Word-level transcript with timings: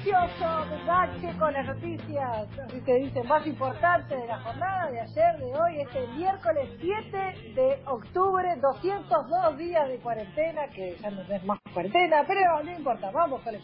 noticioso 0.00 0.86
bache 0.86 1.38
con 1.38 1.52
las 1.52 1.66
noticias, 1.66 2.48
así 2.66 2.80
se 2.80 2.94
dice, 2.94 3.22
más 3.24 3.46
importantes 3.46 4.18
de 4.18 4.26
la 4.26 4.38
jornada 4.40 4.90
de 4.90 5.00
ayer, 5.00 5.38
de 5.38 5.44
hoy, 5.44 5.80
este 5.80 6.06
miércoles 6.16 6.70
7 6.80 7.52
de 7.54 7.82
octubre, 7.86 8.48
202 8.60 9.58
días 9.58 9.88
de 9.88 9.98
cuarentena, 9.98 10.68
que 10.68 10.96
ya 11.00 11.10
no 11.10 11.20
es 11.22 11.44
más 11.44 11.58
cuarentena, 11.72 12.24
pero 12.26 12.62
no 12.62 12.72
importa, 12.72 13.10
vamos 13.10 13.42
con 13.42 13.54
el 13.54 13.60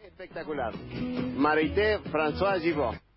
Espectacular. 0.00 0.72
Marité 1.36 1.98
François 2.10 2.58
Givot. 2.60 3.07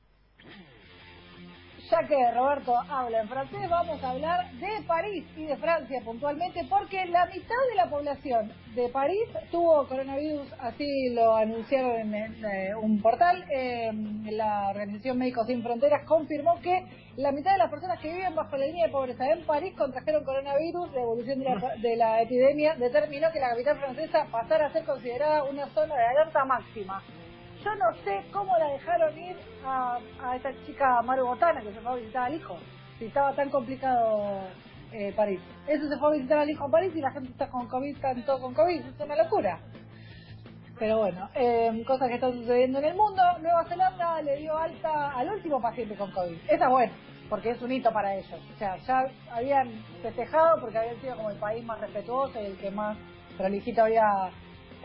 Ya 1.91 2.07
que 2.07 2.31
Roberto 2.31 2.73
habla 2.89 3.19
en 3.19 3.27
francés, 3.27 3.69
vamos 3.69 4.01
a 4.01 4.11
hablar 4.11 4.49
de 4.53 4.81
París 4.87 5.25
y 5.35 5.43
de 5.43 5.57
Francia 5.57 6.01
puntualmente, 6.05 6.65
porque 6.69 7.05
la 7.07 7.25
mitad 7.25 7.55
de 7.69 7.75
la 7.75 7.89
población 7.89 8.49
de 8.75 8.87
París 8.87 9.27
tuvo 9.51 9.85
coronavirus, 9.89 10.47
así 10.61 11.09
lo 11.09 11.35
anunciaron 11.35 12.13
en, 12.15 12.45
eh, 12.45 12.73
un 12.81 13.01
portal. 13.01 13.43
Eh, 13.53 13.91
la 14.31 14.69
Organización 14.69 15.17
Médicos 15.17 15.47
Sin 15.47 15.61
Fronteras 15.61 16.05
confirmó 16.07 16.61
que 16.61 16.85
la 17.17 17.33
mitad 17.33 17.51
de 17.51 17.57
las 17.57 17.69
personas 17.69 17.99
que 17.99 18.13
viven 18.13 18.35
bajo 18.35 18.55
la 18.55 18.67
línea 18.67 18.85
de 18.85 18.91
pobreza 18.93 19.29
en 19.29 19.45
París 19.45 19.73
contrajeron 19.77 20.23
coronavirus. 20.23 20.93
La 20.93 21.01
evolución 21.01 21.39
de 21.39 21.45
la, 21.45 21.75
de 21.75 21.95
la 21.97 22.21
epidemia 22.21 22.73
determinó 22.75 23.29
que 23.33 23.41
la 23.41 23.49
capital 23.49 23.77
francesa 23.79 24.27
pasara 24.31 24.67
a 24.67 24.71
ser 24.71 24.85
considerada 24.85 25.43
una 25.43 25.67
zona 25.73 25.93
de 25.93 26.05
alerta 26.05 26.45
máxima. 26.45 27.03
Yo 27.63 27.75
no 27.75 27.93
sé 28.03 28.23
cómo 28.31 28.57
la 28.57 28.67
dejaron 28.69 29.17
ir 29.17 29.37
a, 29.63 29.99
a 30.23 30.35
esta 30.35 30.51
chica 30.65 31.01
Maru 31.03 31.27
Botana 31.27 31.61
que 31.61 31.71
se 31.71 31.79
fue 31.79 31.91
a 31.91 31.95
visitar 31.95 32.23
al 32.23 32.35
hijo. 32.35 32.57
Si 32.97 33.05
estaba 33.05 33.33
tan 33.33 33.49
complicado 33.49 34.41
eh, 34.91 35.13
París. 35.15 35.39
Eso 35.67 35.87
se 35.87 35.97
fue 35.97 36.09
a 36.09 36.11
visitar 36.13 36.39
al 36.39 36.49
hijo 36.49 36.65
en 36.65 36.71
París 36.71 36.91
y 36.95 37.01
la 37.01 37.11
gente 37.11 37.29
está 37.29 37.49
con 37.49 37.67
COVID, 37.67 37.95
están 37.95 38.25
todos 38.25 38.41
con 38.41 38.53
COVID. 38.53 38.79
Es 38.79 38.99
una 38.99 39.15
locura. 39.15 39.59
Pero 40.77 40.97
bueno, 40.97 41.29
eh, 41.35 41.83
cosas 41.85 42.07
que 42.09 42.15
están 42.15 42.33
sucediendo 42.33 42.79
en 42.79 42.85
el 42.85 42.95
mundo. 42.95 43.21
Nueva 43.39 43.63
Zelanda 43.65 44.21
le 44.21 44.37
dio 44.37 44.57
alta 44.57 45.11
al 45.11 45.29
último 45.29 45.61
paciente 45.61 45.95
con 45.95 46.11
COVID. 46.11 46.37
Esa 46.49 46.65
es 46.65 46.69
buena, 46.69 46.91
porque 47.29 47.51
es 47.51 47.61
un 47.61 47.71
hito 47.71 47.93
para 47.93 48.15
ellos. 48.15 48.39
O 48.53 48.57
sea, 48.57 48.77
ya 48.77 49.05
habían 49.31 49.69
festejado 50.01 50.59
porque 50.59 50.79
habían 50.79 50.99
sido 50.99 51.15
como 51.15 51.29
el 51.29 51.37
país 51.37 51.63
más 51.63 51.79
respetuoso 51.79 52.41
y 52.41 52.45
el 52.47 52.57
que 52.57 52.71
más 52.71 52.97
religioso 53.37 53.83
había 53.83 54.31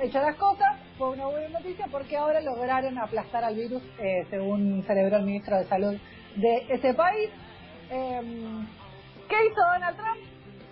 hecho 0.00 0.20
las 0.20 0.36
cosas, 0.36 0.76
fue 0.98 1.10
una 1.10 1.26
buena 1.26 1.48
noticia 1.48 1.86
porque 1.90 2.16
ahora 2.16 2.40
lograron 2.40 2.98
aplastar 2.98 3.44
al 3.44 3.54
virus, 3.54 3.82
eh, 3.98 4.26
según 4.30 4.84
celebró 4.86 5.16
el 5.16 5.24
ministro 5.24 5.56
de 5.58 5.64
Salud 5.64 5.96
de 6.36 6.66
ese 6.68 6.94
país. 6.94 7.30
Em, 7.90 8.66
¿Qué 9.28 9.46
hizo 9.46 9.60
Donald 9.72 9.96
Trump? 9.96 10.20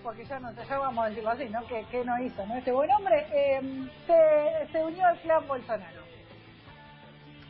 Porque 0.03 0.25
ya 0.25 0.39
no 0.39 0.53
sé, 0.53 0.61
ya 0.69 0.77
vamos 0.77 1.05
a 1.05 1.09
decirlo 1.09 1.31
así, 1.31 1.45
¿no? 1.49 1.65
¿Qué, 1.67 1.85
qué 1.89 2.05
no 2.05 2.21
hizo, 2.23 2.45
no? 2.45 2.55
Este 2.55 2.71
buen 2.71 2.89
hombre 2.91 3.25
em, 3.33 3.89
se, 4.05 4.71
se 4.71 4.83
unió 4.83 5.05
al 5.05 5.17
clan 5.19 5.47
Bolsonaro. 5.47 6.01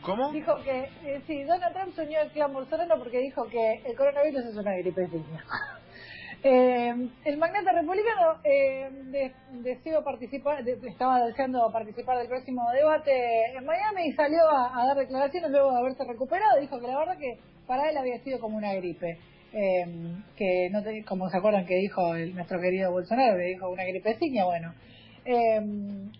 ¿Cómo? 0.02 0.30
Dijo 0.32 0.54
que, 0.62 0.88
eh, 1.04 1.22
sí, 1.26 1.42
Donald 1.44 1.74
Trump 1.74 1.94
se 1.94 2.02
unió 2.02 2.20
al 2.20 2.30
clan 2.30 2.52
Bolsonaro 2.52 2.98
porque 2.98 3.18
dijo 3.18 3.44
que 3.48 3.82
el 3.84 3.96
coronavirus 3.96 4.44
es 4.46 4.56
una 4.56 4.72
gripe 4.76 5.06
signa. 5.08 5.44
Eh, 6.42 6.94
el 7.24 7.36
magnate 7.38 7.72
republicano 7.72 8.40
eh, 8.44 8.88
de- 9.10 9.32
participar, 10.04 10.62
de- 10.64 10.78
estaba 10.88 11.24
deseando 11.24 11.70
participar 11.72 12.18
del 12.18 12.28
próximo 12.28 12.62
debate 12.72 13.12
en 13.56 13.64
Miami 13.64 14.06
y 14.08 14.12
salió 14.12 14.38
a, 14.48 14.80
a 14.82 14.86
dar 14.86 14.96
declaraciones 14.96 15.50
luego 15.50 15.72
de 15.72 15.78
haberse 15.78 16.04
recuperado. 16.04 16.60
Dijo 16.60 16.78
que 16.80 16.86
la 16.86 16.98
verdad 16.98 17.18
que 17.18 17.38
para 17.66 17.88
él 17.90 17.96
había 17.96 18.18
sido 18.20 18.38
como 18.40 18.56
una 18.56 18.74
gripe. 18.74 19.18
Eh, 19.52 19.86
que 20.36 20.68
no 20.70 20.82
te- 20.82 21.02
como 21.04 21.28
se 21.30 21.38
acuerdan 21.38 21.64
que 21.66 21.76
dijo 21.76 22.14
el, 22.14 22.34
nuestro 22.34 22.60
querido 22.60 22.92
Bolsonaro, 22.92 23.36
que 23.38 23.44
dijo 23.44 23.70
una 23.70 23.84
gripeciña, 23.84 24.44
bueno. 24.44 24.74
Eh, 25.24 25.60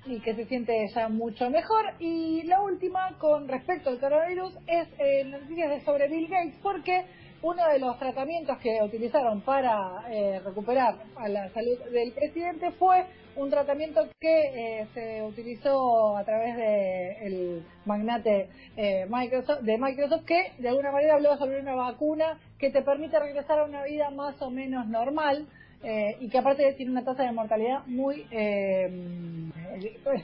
y 0.07 0.21
que 0.21 0.35
se 0.35 0.47
siente 0.47 0.89
ya 0.95 1.09
mucho 1.09 1.49
mejor. 1.51 1.85
Y 2.01 2.43
la 2.45 2.63
última, 2.63 3.17
con 3.19 3.47
respecto 3.47 3.91
al 3.91 4.01
coronavirus, 4.01 4.55
es 4.67 4.89
eh, 4.99 5.25
noticias 5.25 5.71
de 5.71 5.81
sobre 5.83 6.09
Bill 6.09 6.29
Gates, 6.29 6.55
porque 6.63 7.05
uno 7.43 7.69
de 7.69 7.79
los 7.79 7.99
tratamientos 7.99 8.59
que 8.59 8.81
utilizaron 8.83 9.41
para 9.43 10.03
eh, 10.11 10.41
recuperar 10.45 10.97
a 11.17 11.29
la 11.29 11.49
salud 11.51 11.79
del 11.93 12.13
presidente 12.13 12.73
fue 12.73 13.05
un 13.37 13.51
tratamiento 13.51 14.09
que 14.19 14.81
eh, 14.81 14.87
se 14.95 15.23
utilizó 15.23 16.17
a 16.17 16.25
través 16.25 16.57
de 16.57 17.27
el 17.27 17.67
magnate 17.85 18.49
eh, 18.77 19.07
Microsoft, 19.09 19.61
de 19.61 19.77
Microsoft 19.79 20.25
que 20.25 20.53
de 20.59 20.69
alguna 20.71 20.91
manera 20.91 21.15
habló 21.15 21.37
sobre 21.37 21.61
una 21.61 21.75
vacuna 21.75 22.39
que 22.59 22.71
te 22.71 22.83
permite 22.83 23.19
regresar 23.19 23.59
a 23.59 23.65
una 23.65 23.85
vida 23.85 24.11
más 24.11 24.41
o 24.41 24.51
menos 24.51 24.87
normal 24.87 25.47
eh, 25.83 26.17
y 26.21 26.29
que 26.29 26.39
aparte 26.39 26.73
tiene 26.75 26.93
una 26.93 27.05
tasa 27.05 27.25
de 27.25 27.33
mortalidad 27.33 27.87
muy, 27.87 28.27
eh, 28.31 28.89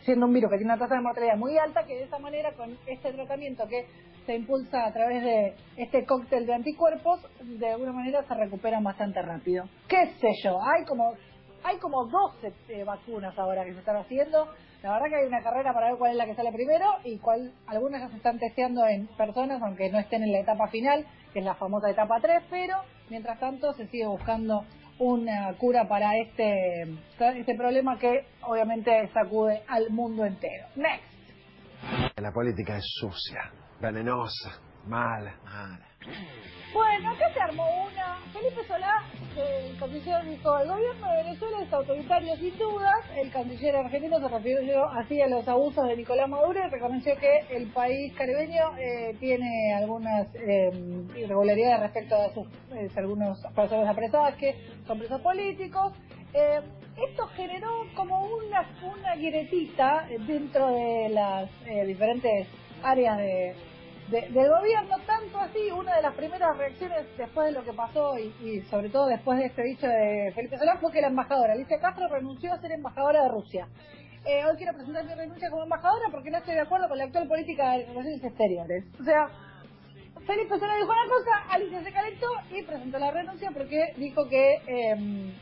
siendo 0.04 0.26
un 0.26 0.32
virus 0.32 0.50
que 0.50 0.56
tiene 0.56 0.72
una 0.72 0.78
tasa 0.78 0.94
de 0.94 1.02
mortalidad 1.02 1.36
muy 1.36 1.56
alta, 1.58 1.84
que 1.84 1.94
de 1.94 2.04
esa 2.04 2.18
manera 2.18 2.52
con 2.52 2.76
este 2.86 3.12
tratamiento 3.12 3.66
que 3.68 3.86
se 4.26 4.34
impulsa 4.34 4.86
a 4.86 4.92
través 4.92 5.22
de 5.22 5.54
este 5.76 6.04
cóctel 6.04 6.46
de 6.46 6.54
anticuerpos, 6.54 7.20
de 7.40 7.68
alguna 7.70 7.92
manera 7.92 8.22
se 8.26 8.34
recuperan 8.34 8.82
bastante 8.84 9.20
rápido. 9.20 9.64
¿Qué 9.88 10.12
sé 10.20 10.28
yo? 10.42 10.58
Hay 10.62 10.84
como 10.84 11.14
hay 11.64 11.78
como 11.78 12.06
12 12.06 12.52
eh, 12.68 12.84
vacunas 12.84 13.38
ahora 13.38 13.64
que 13.64 13.72
se 13.72 13.78
están 13.78 13.96
haciendo. 13.96 14.48
La 14.82 14.94
verdad 14.94 15.06
que 15.10 15.16
hay 15.16 15.26
una 15.26 15.42
carrera 15.42 15.72
para 15.72 15.90
ver 15.90 15.98
cuál 15.98 16.10
es 16.10 16.16
la 16.16 16.26
que 16.26 16.34
sale 16.34 16.50
primero 16.52 16.86
y 17.04 17.18
cuál 17.18 17.52
algunas 17.66 18.02
ya 18.02 18.08
se 18.08 18.16
están 18.16 18.38
testeando 18.38 18.84
en 18.86 19.06
personas, 19.16 19.62
aunque 19.62 19.90
no 19.90 19.98
estén 20.00 20.24
en 20.24 20.32
la 20.32 20.40
etapa 20.40 20.66
final, 20.68 21.06
que 21.32 21.38
es 21.38 21.44
la 21.44 21.54
famosa 21.54 21.88
etapa 21.88 22.18
3, 22.20 22.42
pero 22.50 22.78
mientras 23.08 23.38
tanto 23.38 23.72
se 23.74 23.86
sigue 23.88 24.06
buscando 24.06 24.64
una 24.98 25.54
cura 25.58 25.88
para 25.88 26.16
este, 26.18 26.82
este 27.18 27.54
problema 27.56 27.98
que 27.98 28.26
obviamente 28.42 29.08
sacude 29.12 29.62
al 29.68 29.90
mundo 29.90 30.24
entero. 30.24 30.66
Next. 30.76 31.12
La 32.16 32.32
política 32.32 32.76
es 32.76 32.84
sucia, 33.00 33.52
venenosa, 33.80 34.60
mala. 34.86 35.34
Mala. 35.44 35.80
Bueno, 36.72 37.10
acá 37.10 37.32
se 37.32 37.40
armó 37.40 37.64
una. 37.84 38.18
Felipe 38.32 38.64
Solá, 38.66 39.04
el 39.36 39.78
canciller, 39.78 40.24
dijo: 40.24 40.58
el 40.58 40.68
gobierno 40.68 41.10
de 41.10 41.16
Venezuela 41.22 41.62
es 41.62 41.72
autoritario 41.72 42.36
sin 42.36 42.58
dudas. 42.58 42.96
El 43.16 43.30
canciller 43.30 43.76
argentino 43.76 44.18
se 44.18 44.28
refirió 44.28 44.86
así 44.86 45.20
a 45.20 45.28
los 45.28 45.46
abusos 45.46 45.86
de 45.86 45.96
Nicolás 45.96 46.28
Maduro 46.28 46.58
y 46.66 46.70
reconoció 46.70 47.14
que 47.16 47.40
el 47.50 47.68
país 47.68 48.12
caribeño 48.14 48.76
eh, 48.78 49.16
tiene 49.20 49.74
algunas 49.74 50.26
eh, 50.34 50.70
irregularidades 51.16 51.80
respecto 51.80 52.16
a 52.16 52.32
sus 52.32 52.46
eh, 52.74 52.88
algunas 52.96 53.38
personas 53.54 53.88
apresadas 53.88 54.34
que 54.36 54.56
son 54.86 54.98
presos 54.98 55.20
políticos. 55.20 55.92
Eh, 56.34 56.60
esto 57.10 57.26
generó 57.36 57.86
como 57.94 58.22
una, 58.24 58.66
una 58.82 59.14
guiretita 59.16 60.06
dentro 60.26 60.68
de 60.68 61.08
las 61.10 61.50
eh, 61.66 61.84
diferentes 61.86 62.48
áreas 62.82 63.18
de, 63.18 63.54
de- 64.12 64.28
del 64.28 64.48
gobierno, 64.50 64.96
tanto 65.06 65.38
así, 65.40 65.70
una 65.72 65.96
de 65.96 66.02
las 66.02 66.14
primeras 66.14 66.56
reacciones 66.56 67.06
después 67.16 67.46
de 67.46 67.52
lo 67.52 67.64
que 67.64 67.72
pasó 67.72 68.16
y, 68.18 68.32
y 68.46 68.60
sobre 68.70 68.88
todo 68.90 69.06
después 69.08 69.38
de 69.38 69.46
este 69.46 69.62
dicho 69.64 69.86
de 69.88 70.30
Felipe 70.34 70.58
Solá 70.58 70.76
fue 70.76 70.92
que 70.92 71.00
la 71.00 71.08
embajadora 71.08 71.54
Alicia 71.54 71.80
Castro 71.80 72.06
renunció 72.08 72.52
a 72.52 72.60
ser 72.60 72.72
embajadora 72.72 73.22
de 73.24 73.28
Rusia. 73.30 73.66
Eh, 74.24 74.44
hoy 74.44 74.56
quiero 74.56 74.74
presentar 74.74 75.04
mi 75.04 75.14
renuncia 75.14 75.50
como 75.50 75.64
embajadora 75.64 76.04
porque 76.12 76.30
no 76.30 76.38
estoy 76.38 76.54
de 76.54 76.60
acuerdo 76.60 76.88
con 76.88 76.98
la 76.98 77.04
actual 77.04 77.26
política 77.26 77.72
de 77.72 77.86
relaciones 77.86 78.22
exteriores. 78.22 78.84
O 79.00 79.04
sea, 79.04 79.28
Felipe 80.26 80.58
Solá 80.58 80.76
dijo 80.76 80.92
una 80.92 81.08
cosa, 81.08 81.30
Alicia 81.50 81.82
se 81.82 81.92
calentó 81.92 82.26
y 82.52 82.62
presentó 82.62 82.98
la 83.00 83.10
renuncia 83.10 83.50
porque 83.52 83.92
dijo 83.96 84.28
que 84.28 84.54
eh, 84.68 85.32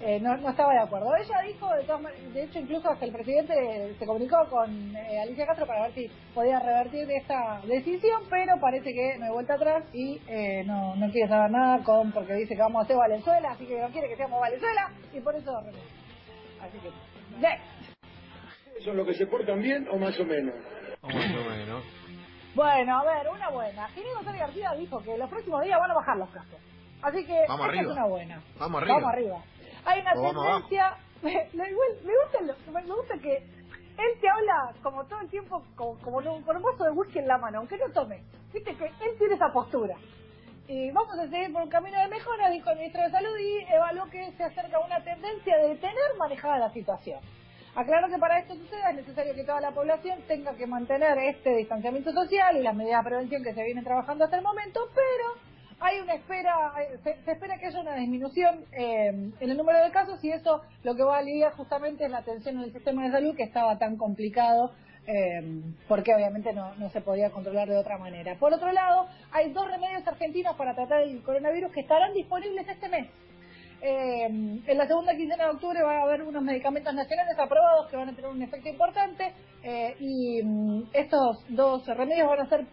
eh, 0.00 0.20
no, 0.20 0.36
no 0.36 0.50
estaba 0.50 0.72
de 0.72 0.80
acuerdo. 0.80 1.14
Ella 1.16 1.40
dijo, 1.46 1.74
de, 1.74 1.82
todas 1.84 2.02
de 2.32 2.42
hecho, 2.44 2.58
incluso 2.60 2.88
hasta 2.88 3.04
el 3.04 3.12
presidente 3.12 3.94
se 3.98 4.06
comunicó 4.06 4.36
con 4.48 4.96
eh, 4.96 5.20
Alicia 5.20 5.46
Castro 5.46 5.66
para 5.66 5.82
ver 5.82 5.92
si 5.94 6.08
podía 6.34 6.60
revertir 6.60 7.10
esta 7.10 7.60
decisión, 7.66 8.22
pero 8.30 8.54
parece 8.60 8.92
que 8.92 9.18
no 9.18 9.26
hay 9.26 9.32
vuelta 9.32 9.54
atrás 9.54 9.84
y 9.92 10.20
eh, 10.28 10.62
no, 10.64 10.94
no 10.94 11.10
quiere 11.10 11.28
saber 11.28 11.50
nada 11.50 11.82
con 11.82 12.12
porque 12.12 12.34
dice 12.34 12.54
que 12.54 12.62
vamos 12.62 12.80
a 12.80 12.84
hacer 12.84 12.96
Valenzuela, 12.96 13.50
así 13.50 13.66
que 13.66 13.80
no 13.80 13.88
quiere 13.88 14.08
que 14.08 14.16
seamos 14.16 14.40
Valenzuela 14.40 14.92
y 15.12 15.20
por 15.20 15.34
eso 15.34 15.50
renuncia. 15.60 15.82
Así 16.62 16.78
que, 16.78 16.90
next. 17.40 18.84
¿Son 18.84 18.96
los 18.96 19.06
que 19.06 19.14
se 19.14 19.26
portan 19.26 19.60
bien 19.60 19.88
o 19.90 19.96
más 19.98 20.18
o 20.20 20.24
menos? 20.24 20.54
O 21.02 21.08
más 21.08 21.30
o 21.34 21.50
menos. 21.50 21.84
Bueno, 22.54 22.98
a 23.00 23.04
ver, 23.04 23.28
una 23.28 23.50
buena. 23.50 23.88
Ginés 23.88 24.14
González 24.14 24.40
García 24.40 24.72
dijo 24.78 25.02
que 25.02 25.18
los 25.18 25.28
próximos 25.28 25.62
días 25.62 25.78
van 25.78 25.90
a 25.90 25.94
bajar 25.94 26.16
los 26.16 26.30
casos. 26.30 26.58
Así 27.02 27.24
que 27.24 27.44
Vamos 27.48 27.66
esta 27.66 27.78
arriba. 27.78 27.82
es 27.82 27.98
una 27.98 28.06
buena. 28.06 28.42
Vamos 28.58 28.82
arriba. 28.82 28.94
Vamos 28.96 29.12
arriba. 29.12 29.42
Hay 29.88 30.00
una 30.00 30.12
tendencia. 30.44 30.96
Me, 31.22 31.32
igual, 31.70 31.88
me, 32.04 32.12
gusta 32.22 32.40
lo- 32.42 32.72
me 32.72 32.82
gusta 32.94 33.18
que 33.18 33.36
él 33.38 34.20
te 34.20 34.28
habla 34.28 34.72
como 34.84 35.04
todo 35.06 35.20
el 35.20 35.28
tiempo, 35.28 35.64
como, 35.74 35.98
como 35.98 36.18
un, 36.18 36.42
con 36.42 36.56
un 36.56 36.62
vaso 36.62 36.84
de 36.84 36.90
whisky 36.92 37.18
en 37.18 37.26
la 37.26 37.38
mano, 37.38 37.58
aunque 37.58 37.76
no 37.76 37.88
tome. 37.92 38.22
Viste 38.52 38.72
que 38.76 38.84
él 38.86 39.18
tiene 39.18 39.34
esa 39.34 39.52
postura. 39.52 39.96
Y 40.68 40.90
vamos 40.92 41.18
a 41.18 41.28
seguir 41.28 41.52
por 41.52 41.62
un 41.62 41.70
camino 41.70 41.98
de 41.98 42.06
mejora, 42.08 42.50
dijo 42.50 42.70
el 42.70 42.76
ministro 42.78 43.02
de 43.02 43.10
Salud, 43.10 43.36
y 43.36 43.64
evaluó 43.72 44.08
que 44.10 44.30
se 44.36 44.44
acerca 44.44 44.78
una 44.78 45.02
tendencia 45.02 45.56
de 45.56 45.74
tener 45.76 46.16
manejada 46.18 46.58
la 46.58 46.70
situación. 46.70 47.18
Aclaró 47.74 48.08
que 48.08 48.18
para 48.18 48.38
esto 48.38 48.54
suceda 48.54 48.90
es 48.90 48.96
necesario 48.96 49.34
que 49.34 49.44
toda 49.44 49.60
la 49.60 49.70
población 49.72 50.20
tenga 50.28 50.54
que 50.54 50.66
mantener 50.68 51.18
este 51.18 51.56
distanciamiento 51.56 52.12
social 52.12 52.56
y 52.56 52.62
las 52.62 52.76
medidas 52.76 53.02
de 53.02 53.08
prevención 53.10 53.42
que 53.42 53.54
se 53.54 53.64
vienen 53.64 53.82
trabajando 53.84 54.24
hasta 54.24 54.36
el 54.36 54.42
momento, 54.44 54.88
pero 54.94 55.47
hay 55.80 56.00
una 56.00 56.14
espera, 56.14 56.72
eh, 56.80 56.98
se, 57.04 57.30
espera 57.30 57.58
que 57.58 57.66
haya 57.66 57.80
una 57.80 57.94
disminución 57.94 58.64
eh, 58.72 59.08
en 59.08 59.50
el 59.50 59.56
número 59.56 59.82
de 59.84 59.90
casos 59.90 60.22
y 60.24 60.30
eso 60.30 60.62
lo 60.82 60.94
que 60.96 61.02
va 61.02 61.16
a 61.16 61.20
aliviar 61.20 61.52
justamente 61.52 62.04
es 62.04 62.10
la 62.10 62.18
atención 62.18 62.56
en 62.58 62.64
el 62.64 62.72
sistema 62.72 63.04
de 63.04 63.12
salud 63.12 63.36
que 63.36 63.44
estaba 63.44 63.78
tan 63.78 63.96
complicado 63.96 64.72
eh, 65.10 65.62
porque 65.88 66.14
obviamente 66.14 66.52
no, 66.52 66.74
no 66.74 66.90
se 66.90 67.00
podía 67.00 67.30
controlar 67.30 67.66
de 67.66 67.78
otra 67.78 67.96
manera. 67.96 68.34
Por 68.38 68.52
otro 68.52 68.70
lado, 68.72 69.06
hay 69.32 69.50
dos 69.54 69.66
remedios 69.66 70.06
argentinos 70.06 70.54
para 70.56 70.74
tratar 70.74 71.00
el 71.00 71.22
coronavirus 71.22 71.72
que 71.72 71.80
estarán 71.80 72.12
disponibles 72.12 72.68
este 72.68 72.90
mes. 72.90 73.08
Eh, 73.80 74.26
en 74.26 74.76
la 74.76 74.86
segunda 74.86 75.16
quincena 75.16 75.44
de 75.44 75.50
octubre 75.52 75.82
va 75.82 76.00
a 76.00 76.02
haber 76.02 76.24
unos 76.24 76.42
medicamentos 76.42 76.92
nacionales 76.92 77.38
aprobados 77.38 77.88
que 77.88 77.96
van 77.96 78.10
a 78.10 78.14
tener 78.14 78.28
un 78.28 78.42
efecto 78.42 78.68
importante 78.68 79.32
eh, 79.62 79.96
y 79.98 80.42
mm, 80.42 80.90
estos 80.92 81.42
dos 81.48 81.86
remedios 81.86 82.28
van 82.28 82.40
a 82.40 82.48
ser 82.48 82.66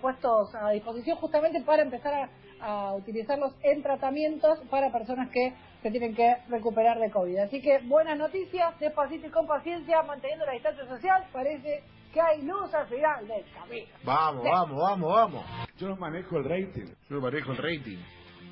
puestos 0.00 0.54
a 0.54 0.70
disposición 0.70 1.16
justamente 1.16 1.60
para 1.62 1.82
empezar 1.82 2.12
a, 2.12 2.28
a 2.62 2.94
utilizarlos 2.94 3.54
en 3.62 3.82
tratamientos 3.82 4.58
para 4.70 4.90
personas 4.92 5.28
que 5.30 5.54
se 5.82 5.90
tienen 5.90 6.14
que 6.14 6.36
recuperar 6.48 6.98
de 6.98 7.10
COVID. 7.10 7.38
Así 7.38 7.60
que 7.60 7.80
buenas 7.84 8.18
noticias, 8.18 8.78
despacito 8.78 9.26
y 9.26 9.30
con 9.30 9.46
paciencia, 9.46 10.02
manteniendo 10.02 10.46
la 10.46 10.52
distancia 10.52 10.86
social, 10.86 11.24
parece 11.32 11.82
que 12.12 12.20
hay 12.20 12.42
luz 12.42 12.72
al 12.74 12.86
final 12.88 13.26
del 13.26 13.44
camino. 13.52 13.88
Vamos, 14.04 14.44
vamos, 14.44 14.78
vamos, 14.78 15.12
vamos. 15.12 15.44
Yo 15.76 15.88
no 15.88 15.96
manejo 15.96 16.36
el 16.38 16.44
rating. 16.44 16.92
Yo 17.08 17.20
manejo 17.20 17.52
el 17.52 17.58
rating. 17.58 17.98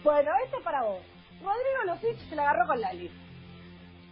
Bueno, 0.05 0.31
este 0.45 0.57
es 0.57 0.63
para 0.63 0.83
vos. 0.83 1.01
Rodrigo 1.43 1.95
Lucich 1.95 2.29
se 2.29 2.37
la 2.37 2.43
agarró 2.43 2.67
con 2.67 2.81
Lali. 2.81 3.11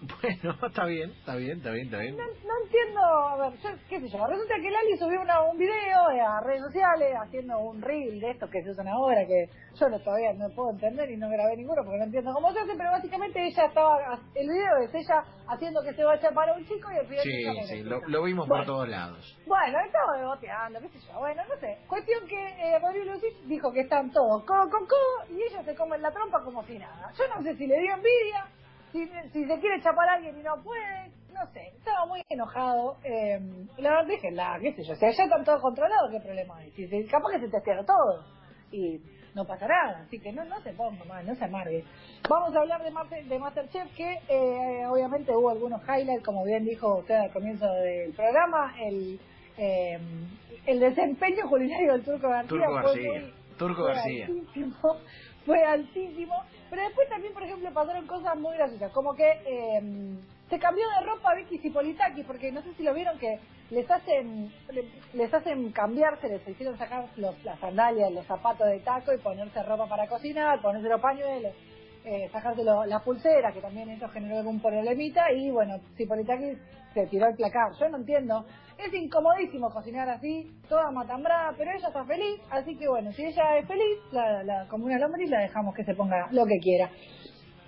Bueno, 0.22 0.56
está 0.66 0.84
bien, 0.86 1.10
está 1.10 1.36
bien, 1.36 1.58
está 1.58 1.70
bien, 1.70 1.86
está 1.86 1.98
bien. 1.98 2.16
No, 2.16 2.24
no 2.24 2.54
entiendo, 2.64 3.00
a 3.00 3.36
ver, 3.50 3.58
yo, 3.60 3.68
qué 3.88 4.00
sé 4.00 4.08
yo, 4.08 4.26
resulta 4.26 4.54
que 4.56 4.70
Lali 4.70 4.96
subió 4.98 5.20
una- 5.20 5.42
un 5.42 5.58
video 5.58 6.06
a 6.26 6.40
redes 6.40 6.62
sociales 6.62 7.14
haciendo 7.22 7.58
un 7.58 7.80
reel 7.82 8.20
de 8.20 8.30
estos 8.30 8.50
que 8.50 8.62
se 8.62 8.70
usan 8.70 8.88
ahora, 8.88 9.26
que 9.26 9.46
yo 9.78 9.88
no, 9.88 9.98
todavía 10.00 10.32
no 10.34 10.48
puedo 10.54 10.70
entender 10.70 11.10
y 11.10 11.16
no 11.16 11.28
grabé 11.28 11.56
ninguno 11.56 11.82
porque 11.84 11.98
no 11.98 12.04
entiendo 12.04 12.32
cómo 12.34 12.52
se 12.52 12.60
hace, 12.60 12.74
pero 12.76 12.90
básicamente 12.90 13.44
ella 13.46 13.64
estaba, 13.66 13.98
el 14.34 14.48
video 14.48 14.76
es 14.82 14.94
ella 14.94 15.24
haciendo 15.48 15.82
que 15.82 15.94
se 15.94 16.04
vaya 16.04 16.30
para 16.32 16.54
un 16.54 16.64
chico 16.66 16.90
y 16.92 16.96
el 16.98 17.06
final 17.06 17.24
Sí, 17.24 17.30
chico 17.38 17.66
sí, 17.66 17.82
lo, 18.08 18.22
vimos 18.22 18.48
Bueno. 18.48 18.64
por 18.64 18.66
todos 18.66 18.88
lados. 18.88 19.38
Bueno, 19.46 19.78
estaba 19.84 20.18
deboteando, 20.18 20.80
qué 20.80 20.88
sé 20.88 20.98
yo, 21.06 21.18
bueno, 21.18 21.42
no 21.48 21.56
sé. 21.60 21.78
Cuestión 21.88 22.26
que 22.26 22.36
eh, 22.36 22.78
Rodrigo 22.80 23.12
Lucich 23.12 23.36
dijo 23.46 23.72
que 23.72 23.80
están 23.80 24.10
todos 24.10 24.44
codo 24.44 24.68
con 24.70 24.86
codo 24.86 25.30
y 25.30 25.42
ellos 25.42 25.64
se 25.64 25.74
comen 25.74 26.02
la 26.02 26.10
trompa 26.10 26.42
como 26.44 26.64
si 26.64 26.78
nada. 26.78 27.10
Yo 27.16 27.24
no 27.34 27.42
sé 27.42 27.54
si 27.56 27.66
le 27.66 27.78
dio 27.80 27.94
envidia, 27.94 28.46
si, 29.06 29.30
si 29.32 29.44
se 29.46 29.60
quiere 29.60 29.82
chapar 29.82 30.08
a 30.08 30.14
alguien 30.14 30.38
y 30.38 30.42
no 30.42 30.62
puede, 30.62 31.10
no 31.32 31.46
sé. 31.52 31.68
Estaba 31.76 32.06
muy 32.06 32.22
enojado. 32.28 32.96
Eh, 33.04 33.38
la 33.78 33.90
verdad, 33.90 34.06
déjenla, 34.06 34.58
qué 34.60 34.72
sé 34.74 34.84
yo. 34.84 34.94
Si 34.96 35.04
allá 35.04 35.24
están 35.24 35.44
todos 35.44 35.60
controlados, 35.60 36.10
¿qué 36.10 36.20
problema 36.20 36.56
hay? 36.58 36.70
Si, 36.72 36.86
si- 36.88 37.04
capaz 37.06 37.32
que 37.32 37.40
se 37.40 37.48
testearon 37.48 37.84
todo 37.86 38.24
y 38.72 39.00
no 39.34 39.44
pasa 39.44 39.66
nada. 39.68 40.00
Así 40.06 40.18
que 40.18 40.32
no, 40.32 40.44
no 40.44 40.60
se 40.62 40.72
ponga 40.72 41.04
mal, 41.04 41.26
no 41.26 41.34
se 41.34 41.44
amargue. 41.44 41.84
Vamos 42.28 42.54
a 42.56 42.60
hablar 42.60 42.82
de, 42.82 42.90
Master- 42.90 43.24
de 43.24 43.38
Masterchef, 43.38 43.94
que 43.94 44.18
eh, 44.28 44.86
obviamente 44.86 45.30
hubo 45.36 45.50
algunos 45.50 45.82
highlights, 45.82 46.24
como 46.24 46.44
bien 46.44 46.64
dijo 46.64 46.96
usted 46.98 47.14
al 47.16 47.32
comienzo 47.32 47.66
del 47.74 48.12
programa. 48.14 48.74
El, 48.80 49.20
eh, 49.58 49.98
el 50.66 50.80
desempeño 50.80 51.48
culinario 51.48 51.92
del 51.92 52.02
Turco 52.04 52.28
García 52.28 52.48
Turco 52.48 52.64
fue 52.72 52.82
García. 52.82 53.12
muy- 53.22 53.32
Turco 53.58 53.82
fue 53.82 53.94
García. 53.94 54.26
Fue 55.46 55.62
altísimo. 55.64 56.34
Pero 56.70 56.82
después 56.82 57.08
también, 57.08 57.32
por 57.32 57.44
ejemplo, 57.44 57.72
pasaron 57.72 58.06
cosas 58.06 58.36
muy 58.36 58.54
graciosas, 58.56 58.92
como 58.92 59.14
que 59.14 59.30
eh, 59.46 59.80
se 60.50 60.58
cambió 60.58 60.84
de 60.90 61.06
ropa 61.06 61.34
Vicky 61.36 61.58
Cipolitaki, 61.58 62.24
porque 62.24 62.52
no 62.52 62.62
sé 62.62 62.74
si 62.76 62.82
lo 62.82 62.92
vieron 62.94 63.18
que 63.18 63.38
les 63.70 63.90
hacen 63.90 64.52
le- 64.72 64.88
les 65.14 65.32
hacen 65.32 65.72
cambiarse, 65.72 66.28
les 66.28 66.46
hicieron 66.48 66.76
sacar 66.78 67.06
los, 67.16 67.42
las 67.44 67.58
sandalias, 67.60 68.12
los 68.12 68.26
zapatos 68.26 68.66
de 68.68 68.80
taco 68.80 69.12
y 69.14 69.18
ponerse 69.18 69.62
ropa 69.62 69.88
para 69.88 70.08
cocinar, 70.08 70.60
ponerse 70.60 70.88
los 70.88 71.00
pañuelos, 71.00 71.52
eh, 72.06 72.28
sacarse 72.32 72.64
lo- 72.64 72.86
las 72.86 73.02
pulseras, 73.02 73.52
que 73.52 73.60
también 73.60 73.90
eso 73.90 74.08
generó 74.08 74.38
algún 74.38 74.60
problemita, 74.60 75.30
y 75.32 75.50
bueno, 75.50 75.74
Cipolitaki 75.96 76.52
se 76.94 77.06
tiró 77.08 77.26
al 77.26 77.34
placar. 77.34 77.72
Yo 77.78 77.88
no 77.90 77.98
entiendo. 77.98 78.46
Es 78.78 78.92
incomodísimo 78.94 79.70
cocinar 79.70 80.08
así, 80.08 80.50
toda 80.68 80.90
matambrada, 80.90 81.52
pero 81.58 81.70
ella 81.70 81.88
está 81.88 82.04
feliz, 82.04 82.40
así 82.50 82.76
que 82.76 82.88
bueno, 82.88 83.10
si 83.12 83.24
ella 83.24 83.56
es 83.58 83.66
feliz, 83.66 83.98
la, 84.12 84.42
la, 84.42 84.68
como 84.68 84.84
una 84.86 84.98
lombriz, 84.98 85.30
la 85.30 85.40
dejamos 85.40 85.74
que 85.74 85.84
se 85.84 85.94
ponga 85.94 86.28
lo 86.30 86.44
que 86.46 86.58
quiera. 86.60 86.90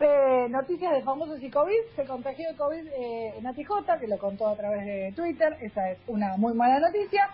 Eh, 0.01 0.47
noticias 0.49 0.93
de 0.93 1.03
famosos 1.03 1.43
y 1.43 1.51
COVID, 1.51 1.81
se 1.97 2.05
contagió 2.05 2.49
de 2.49 2.57
COVID 2.57 2.87
eh, 2.97 3.35
Nati 3.43 3.65
Jota, 3.65 3.99
que 3.99 4.07
lo 4.07 4.17
contó 4.19 4.47
a 4.49 4.57
través 4.57 4.85
de 4.85 5.13
Twitter, 5.17 5.57
esa 5.61 5.91
es 5.91 5.99
una 6.07 6.37
muy 6.37 6.55
mala 6.55 6.79
noticia. 6.79 7.29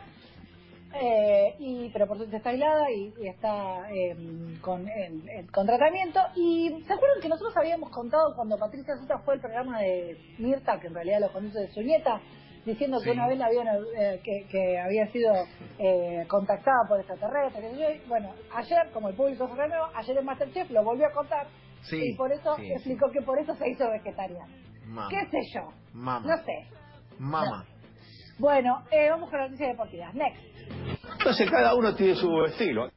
Eh, 0.97 1.57
y 1.59 1.89
pero 1.91 2.07
por 2.07 2.19
suerte 2.19 2.37
está 2.37 2.51
aislada 2.51 2.91
y, 2.91 3.13
y 3.21 3.29
está 3.29 3.91
eh, 3.91 4.17
con, 4.61 4.87
con 5.53 5.67
tratamiento 5.67 6.21
y 6.37 6.69
se 6.87 6.93
acuerdan 6.93 7.21
que 7.21 7.29
nosotros 7.29 7.57
habíamos 7.57 7.91
contado 7.91 8.35
cuando 8.37 8.57
Patricia 8.57 8.97
Suta 8.97 9.19
fue 9.25 9.35
al 9.35 9.41
programa 9.41 9.81
de 9.81 10.17
Mirta 10.39 10.79
que 10.79 10.87
en 10.87 10.95
realidad 10.95 11.21
lo 11.21 11.33
conoce 11.33 11.59
de 11.59 11.73
su 11.73 11.83
nieta 11.83 12.21
diciendo 12.65 12.99
que 13.03 13.11
una 13.11 13.27
vez 13.27 13.39
la 13.39 13.47
habían 13.47 13.67
eh, 13.99 14.21
que, 14.23 14.47
que 14.49 14.79
había 14.79 15.11
sido 15.11 15.33
eh, 15.79 16.25
contactada 16.29 16.87
por 16.89 17.01
extraterrestres 17.01 18.09
bueno 18.09 18.33
ayer 18.55 18.91
como 18.93 19.09
el 19.09 19.17
público 19.17 19.49
se 19.49 19.55
renueva 19.55 19.91
ayer 19.97 20.17
en 20.17 20.25
Masterchef 20.25 20.71
lo 20.71 20.85
volvió 20.85 21.07
a 21.07 21.13
contar 21.13 21.47
Sí, 21.83 22.01
y 22.01 22.17
por 22.17 22.33
eso 22.33 22.57
sí, 22.57 22.73
explicó 22.73 23.11
que 23.11 23.21
por 23.21 23.39
eso 23.39 23.55
se 23.57 23.69
hizo 23.69 23.85
vegetariana. 23.91 24.49
Qué 25.11 25.21
sé 25.31 25.39
yo 25.53 25.71
no 25.95 26.37
sé. 26.39 26.67
Mamá. 27.19 27.67
Bueno 28.39 28.83
eh, 28.91 29.11
vamos 29.11 29.31
con 29.31 29.39
las 29.41 29.51
noticias 29.51 29.71
deportivas 29.73 30.15
next 30.15 30.43
Entonces 31.19 31.51
cada 31.51 31.75
uno 31.75 31.95
tiene 31.95 32.15
su 32.17 32.45
estilo. 32.45 32.91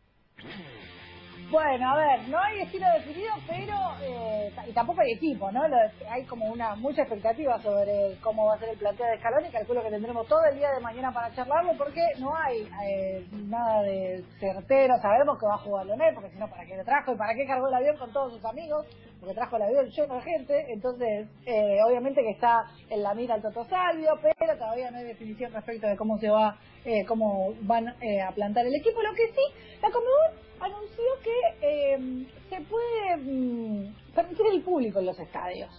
Bueno, 1.50 1.89
a 1.89 1.95
ver, 1.95 2.28
no 2.28 2.38
hay 2.39 2.60
estilo 2.60 2.86
definido, 2.98 3.31
pero 3.48 3.74
eh, 4.04 4.51
y 4.68 4.74
tampoco 4.74 5.00
hay 5.00 5.13
equipo, 5.13 5.50
¿no? 5.50 5.66
Lo- 5.66 5.78
hay 6.12 6.25
como 6.25 6.45
una 6.48 6.75
mucha 6.75 7.04
expectativa 7.04 7.57
sobre 7.62 8.18
cómo 8.22 8.45
va 8.48 8.56
a 8.56 8.60
ser 8.60 8.69
el 8.69 8.78
planteo 8.78 9.07
de 9.07 9.18
Scaloni, 9.18 9.50
calculo 9.50 9.81
que 9.81 9.89
tendremos 9.89 10.28
todo 10.28 10.42
el 10.51 10.57
día 10.57 10.68
de 10.72 10.81
mañana 10.81 11.13
para 11.13 11.34
charlarlo 11.34 11.72
porque 11.78 12.01
no 12.20 12.36
hay 12.36 12.67
eh, 12.86 13.25
nada 13.32 13.82
de 13.84 14.25
certero, 14.41 14.96
sabemos 15.01 15.39
que 15.39 15.46
va 15.48 15.56
a 15.56 15.60
jugar 15.60 15.86
Leonel, 15.86 16.15
porque 16.15 16.32
si 16.32 16.38
no, 16.38 16.50
¿para 16.50 16.65
qué 16.65 16.75
lo 16.75 16.84
trajo? 16.84 17.13
¿Y 17.13 17.17
para 17.17 17.34
qué 17.34 17.46
cargó 17.48 17.70
el 17.70 17.75
avión 17.75 17.98
con 17.98 18.12
todos 18.12 18.34
sus 18.34 18.44
amigos? 18.44 18.86
Porque 19.27 19.39
trajo 19.41 19.57
el 19.57 19.63
avión 19.63 19.89
lleno 19.89 20.15
de 20.15 20.22
gente, 20.22 20.65
entonces 20.72 21.27
eh, 21.46 21.79
obviamente 21.86 22.22
que 22.22 22.29
está 22.29 22.63
en 22.89 23.03
la 23.03 23.13
mira 23.13 23.36
el 23.36 23.41
Toto 23.41 23.65
Salvio, 23.65 24.17
pero 24.22 24.57
todavía 24.57 24.89
no 24.89 25.00
hay 25.00 25.03
definición 25.03 25.51
respecto 25.51 25.86
de 25.86 25.98
cómo 25.98 26.17
se 26.17 26.29
va, 26.29 26.57
eh, 26.86 27.03
cómo 27.05 27.53
van 27.63 27.89
eh, 28.00 28.22
a 28.22 28.31
plantar 28.31 28.65
el 28.65 28.74
equipo, 28.74 29.01
lo 29.01 29.13
que 29.13 29.27
sí, 29.27 29.41
la 29.81 29.91
Conmebol 29.91 30.39
anunció 30.62 31.03
que 31.22 31.57
eh, 31.62 32.25
se 32.50 32.62
puede 32.62 33.17
mm, 33.17 33.96
permitir 34.15 34.46
el 34.50 34.62
público 34.62 35.00
en 35.00 35.07
los 35.07 35.19
estadios. 35.19 35.72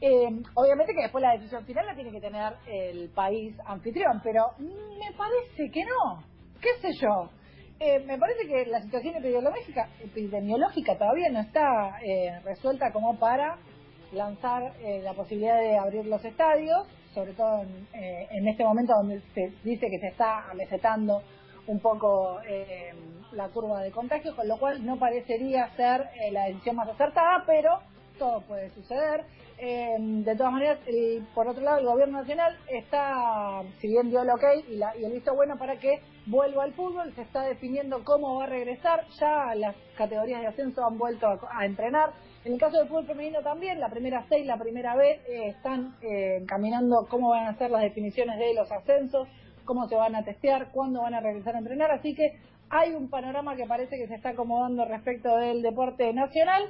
Eh, 0.00 0.42
obviamente 0.54 0.94
que 0.94 1.02
después 1.02 1.22
la 1.22 1.34
decisión 1.34 1.64
final 1.64 1.86
la 1.86 1.94
tiene 1.94 2.10
que 2.10 2.20
tener 2.20 2.54
el 2.66 3.08
país 3.10 3.54
anfitrión, 3.66 4.20
pero 4.24 4.46
me 4.58 5.16
parece 5.16 5.70
que 5.72 5.84
no. 5.84 6.24
¿Qué 6.60 6.70
sé 6.80 6.88
yo? 7.00 7.30
Eh, 7.84 7.98
me 8.06 8.16
parece 8.16 8.46
que 8.46 8.64
la 8.66 8.80
situación 8.80 9.16
epidemiológica, 9.16 9.88
epidemiológica 10.00 10.96
todavía 10.96 11.28
no 11.30 11.40
está 11.40 11.98
eh, 12.00 12.38
resuelta 12.44 12.92
como 12.92 13.18
para 13.18 13.58
lanzar 14.12 14.72
eh, 14.80 15.00
la 15.02 15.14
posibilidad 15.14 15.58
de 15.58 15.76
abrir 15.76 16.06
los 16.06 16.24
estadios, 16.24 16.86
sobre 17.12 17.32
todo 17.32 17.62
en, 17.62 17.88
eh, 17.92 18.28
en 18.30 18.46
este 18.46 18.62
momento 18.62 18.92
donde 18.94 19.20
se 19.34 19.52
dice 19.64 19.88
que 19.90 19.98
se 19.98 20.06
está 20.08 20.48
amesetando 20.48 21.24
un 21.66 21.80
poco 21.80 22.40
eh, 22.46 22.92
la 23.32 23.48
curva 23.48 23.82
de 23.82 23.90
contagio, 23.90 24.36
con 24.36 24.46
lo 24.46 24.58
cual 24.58 24.86
no 24.86 24.96
parecería 25.00 25.68
ser 25.74 26.02
eh, 26.20 26.30
la 26.30 26.44
decisión 26.44 26.76
más 26.76 26.88
acertada, 26.88 27.42
pero 27.48 27.80
puede 28.46 28.70
suceder. 28.70 29.24
Eh, 29.58 29.96
de 29.98 30.34
todas 30.36 30.52
maneras, 30.52 30.78
el- 30.86 31.24
por 31.34 31.46
otro 31.46 31.62
lado, 31.62 31.78
el 31.78 31.86
gobierno 31.86 32.18
nacional 32.18 32.56
está, 32.68 33.62
si 33.80 33.88
bien 33.88 34.10
dio 34.10 34.22
el 34.22 34.30
ok 34.30 34.44
y, 34.68 34.76
la- 34.76 34.96
y 34.96 35.04
el 35.04 35.12
visto 35.12 35.34
bueno 35.34 35.56
para 35.56 35.76
que 35.78 36.00
vuelva 36.26 36.64
al 36.64 36.72
fútbol, 36.72 37.12
se 37.14 37.22
está 37.22 37.42
definiendo 37.42 38.02
cómo 38.04 38.36
va 38.38 38.44
a 38.44 38.48
regresar. 38.48 39.04
Ya 39.20 39.54
las 39.54 39.76
categorías 39.96 40.40
de 40.40 40.46
ascenso 40.48 40.84
han 40.84 40.98
vuelto 40.98 41.26
a, 41.26 41.38
a 41.52 41.64
entrenar. 41.64 42.10
En 42.44 42.54
el 42.54 42.58
caso 42.58 42.78
del 42.78 42.88
fútbol 42.88 43.06
femenino 43.06 43.40
también, 43.42 43.78
la 43.78 43.88
primera 43.88 44.24
C 44.28 44.40
y 44.40 44.44
la 44.44 44.56
primera 44.56 44.96
B 44.96 45.10
eh, 45.28 45.48
están 45.48 45.94
eh, 46.02 46.38
encaminando 46.40 47.06
cómo 47.08 47.30
van 47.30 47.46
a 47.46 47.56
ser 47.56 47.70
las 47.70 47.82
definiciones 47.82 48.38
de 48.38 48.54
los 48.54 48.70
ascensos, 48.72 49.28
cómo 49.64 49.86
se 49.88 49.94
van 49.94 50.16
a 50.16 50.24
testear, 50.24 50.72
cuándo 50.72 51.02
van 51.02 51.14
a 51.14 51.20
regresar 51.20 51.54
a 51.54 51.58
entrenar. 51.58 51.92
Así 51.92 52.14
que 52.16 52.32
hay 52.68 52.92
un 52.94 53.08
panorama 53.10 53.54
que 53.54 53.66
parece 53.66 53.96
que 53.96 54.08
se 54.08 54.14
está 54.16 54.30
acomodando 54.30 54.84
respecto 54.86 55.36
del 55.36 55.62
deporte 55.62 56.12
nacional. 56.12 56.64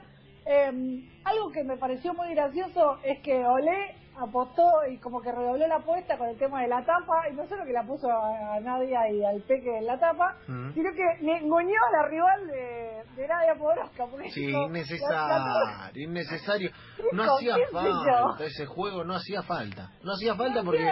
Eh, 0.46 1.04
algo 1.24 1.50
que 1.52 1.64
me 1.64 1.76
pareció 1.76 2.14
muy 2.14 2.34
gracioso 2.34 2.98
es 3.04 3.20
que 3.22 3.44
Olé 3.46 3.96
apostó 4.16 4.68
y 4.90 4.98
como 4.98 5.22
que 5.22 5.32
redobló 5.32 5.66
la 5.66 5.76
apuesta 5.76 6.18
con 6.18 6.28
el 6.28 6.36
tema 6.36 6.60
de 6.62 6.68
la 6.68 6.84
tapa, 6.84 7.28
y 7.30 7.34
no 7.34 7.46
solo 7.48 7.64
que 7.64 7.72
la 7.72 7.82
puso 7.82 8.10
a, 8.10 8.56
a 8.56 8.60
Nadia 8.60 9.08
y 9.10 9.24
al 9.24 9.40
Peque 9.42 9.78
en 9.78 9.86
la 9.86 9.98
tapa, 9.98 10.36
sino 10.46 10.90
que 10.92 11.24
ninguneó 11.24 11.80
a 11.88 11.96
la 12.02 12.08
rival 12.08 12.46
de, 12.46 13.04
de 13.16 13.28
Nadia 13.28 13.54
Podoroska. 13.54 14.06
porque 14.06 14.30
Sí, 14.30 14.46
dijo, 14.46 14.66
innecesario, 14.66 15.92
innecesario. 15.94 16.70
No 17.12 17.22
hacía 17.34 17.56
falta 17.72 18.44
ese 18.44 18.66
juego, 18.66 19.04
no 19.04 19.14
hacía 19.14 19.42
falta. 19.42 19.90
No 20.02 20.12
hacía 20.12 20.34
falta 20.34 20.62
porque, 20.62 20.90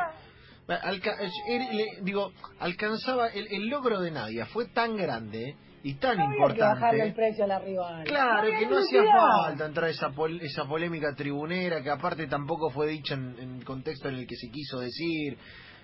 alca- 0.77 1.17
er- 1.49 1.75
le- 1.75 2.03
digo, 2.03 2.33
alcanzaba, 2.59 3.29
el, 3.29 3.47
el 3.51 3.69
logro 3.69 4.01
de 4.01 4.11
Nadia 4.11 4.47
fue 4.47 4.67
tan 4.69 4.97
grande 4.97 5.57
y 5.83 5.95
tan 5.95 6.19
no 6.19 6.25
había 6.25 6.55
que 6.55 6.61
bajarle 6.61 7.03
el 7.03 7.09
importante. 7.09 7.15
precio 7.15 7.45
a 7.45 7.47
la 7.47 7.59
rival. 7.59 8.05
Claro, 8.05 8.49
que 8.59 8.67
no 8.67 8.79
hacía 8.79 9.03
falta 9.45 9.67
entrar 9.67 9.91
esa, 9.91 10.11
pol- 10.11 10.41
esa 10.43 10.65
polémica 10.65 11.15
tribunera 11.17 11.83
que 11.83 11.91
aparte 11.91 12.27
tampoco 12.27 12.71
fue 12.71 12.89
dicha 12.89 13.15
en, 13.15 13.35
en 13.39 13.57
el 13.59 13.65
contexto 13.65 14.09
en 14.09 14.17
el 14.17 14.27
que 14.27 14.37
se 14.37 14.49
quiso 14.51 14.81
decir. 14.81 15.39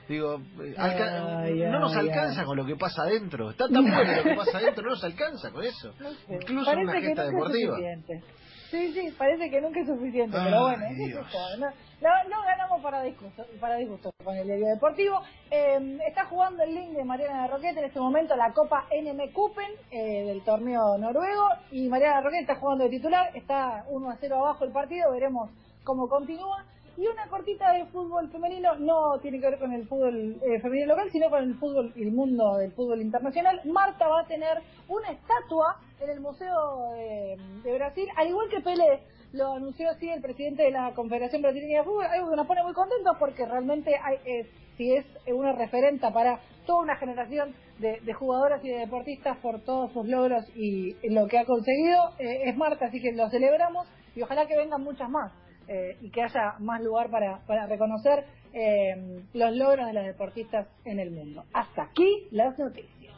Digo, 0.09 0.41
eh, 0.63 0.75
no 1.73 1.81
nos 1.81 1.97
alcanza 1.97 2.45
con 2.45 2.57
lo 2.57 2.65
que 2.65 2.77
pasa 2.77 3.03
adentro. 3.03 3.51
Está 3.51 3.67
tan 3.69 3.83
bueno 3.83 4.13
lo 4.17 4.23
que 4.23 4.35
pasa 4.37 4.59
adentro, 4.59 4.85
no 4.85 4.91
nos 4.91 5.03
alcanza 5.03 5.51
con 5.51 5.65
eso. 5.65 5.93
No 5.99 6.11
sé, 6.13 6.35
Incluso 6.43 6.71
en 6.73 6.79
una 6.79 7.01
gesta 7.01 7.25
deportiva. 7.25 7.77
Es. 7.81 8.25
Sí, 8.71 8.93
sí, 8.93 9.15
parece 9.17 9.49
que 9.51 9.61
nunca 9.61 9.81
es 9.81 9.87
suficiente, 9.87 10.37
Ay, 10.37 10.45
pero 10.47 10.63
bueno, 10.63 10.85
¿qué 10.89 10.95
sé 10.97 11.07
Dios. 11.07 11.27
yo? 11.33 11.57
no, 11.59 11.67
no, 12.01 12.29
no 12.29 12.43
ganamos 12.43 12.83
para 12.83 13.03
disgusto, 13.03 13.47
para 13.61 13.77
disgusto 13.77 14.11
con 14.25 14.37
el 14.37 14.47
diario 14.47 14.67
deportivo. 14.67 15.21
Eh, 15.51 15.99
está 16.07 16.25
jugando 16.27 16.63
el 16.65 16.75
link 16.75 16.91
de 16.91 17.05
Mariana 17.05 17.43
de 17.43 17.49
Roquete 17.49 17.79
en 17.79 17.85
este 17.87 18.01
momento 18.01 18.35
la 18.35 18.53
Copa 18.53 18.87
NM 18.91 19.33
Cupen 19.33 19.71
eh, 19.91 20.25
del 20.27 20.43
torneo 20.43 20.99
noruego 20.99 21.49
y 21.71 21.89
Mariana 21.89 22.17
de 22.17 22.23
Roquete 22.23 22.41
está 22.43 22.57
jugando 22.57 22.85
de 22.85 22.91
titular, 22.91 23.31
está 23.37 23.85
1 23.89 24.11
a 24.11 24.17
0 24.21 24.37
abajo 24.37 24.65
el 24.65 24.73
partido, 24.73 25.13
veremos 25.13 25.51
cómo 25.85 26.09
continúa. 26.09 26.65
Y 26.97 27.07
una 27.07 27.27
cortita 27.29 27.73
de 27.73 27.85
fútbol 27.87 28.31
femenino 28.31 28.75
no 28.77 29.19
tiene 29.21 29.39
que 29.39 29.51
ver 29.51 29.59
con 29.59 29.71
el 29.73 29.87
fútbol 29.87 30.41
eh, 30.43 30.61
femenino 30.61 30.95
local, 30.95 31.11
sino 31.13 31.29
con 31.29 31.45
el 31.45 31.55
fútbol, 31.57 31.93
el 31.95 32.11
mundo 32.11 32.57
del 32.57 32.73
fútbol 32.73 33.03
internacional. 33.03 33.61
Marta 33.67 34.09
va 34.09 34.21
a 34.21 34.27
tener 34.27 34.63
una 34.89 35.11
estatua 35.11 35.77
en 36.01 36.09
el 36.11 36.21
Museo 36.21 36.93
de, 36.95 37.75
Brasil, 37.75 38.09
al 38.17 38.29
igual 38.29 38.49
que 38.49 38.61
Pele 38.61 39.01
lo 39.33 39.53
anunció 39.53 39.91
así 39.91 40.09
el 40.09 40.23
presidente 40.23 40.63
de 40.63 40.71
la 40.71 40.95
Confederación 40.95 41.43
Brasileña 41.43 41.81
de 41.81 41.85
Fútbol, 41.85 42.07
algo 42.07 42.31
que 42.31 42.37
nos 42.37 42.47
pone 42.47 42.63
muy 42.63 42.73
contentos 42.73 43.17
porque 43.19 43.45
realmente 43.45 43.95
hay, 44.03 44.17
eh, 44.25 44.51
si 44.79 44.95
es 44.95 45.05
una 45.27 45.53
referenta 45.53 46.13
para 46.15 46.41
toda 46.65 46.81
una 46.81 46.97
generación 46.97 47.55
de, 47.79 48.01
de 48.01 48.13
jugadoras 48.15 48.65
y 48.65 48.69
de 48.71 48.79
deportistas 48.79 49.37
por 49.39 49.61
todos 49.65 49.93
sus 49.93 50.07
logros 50.07 50.45
y 50.55 50.97
lo 51.11 51.27
que 51.27 51.39
ha 51.39 51.45
conseguido, 51.45 52.13
eh, 52.19 52.49
es 52.49 52.57
Marta, 52.57 52.87
así 52.87 53.03
que 53.03 53.13
lo 53.13 53.29
celebramos 53.29 53.87
y 54.15 54.23
ojalá 54.23 54.47
que 54.47 54.57
vengan 54.57 54.83
muchas 54.83 55.11
más 55.11 55.33
eh, 55.69 55.97
y 56.01 56.11
que 56.11 56.23
haya 56.23 56.55
más 56.59 56.83
lugar 56.83 57.11
para, 57.11 57.39
para 57.47 57.67
reconocer 57.67 58.25
eh, 58.53 59.23
los 59.35 59.55
logros 59.55 59.87
de 59.87 59.93
las 59.93 60.07
deportistas 60.07 60.67
en 60.85 60.99
el 60.99 61.11
mundo. 61.11 61.45
Hasta 61.53 61.83
aquí 61.83 62.29
las 62.31 62.59
noticias. 62.59 63.15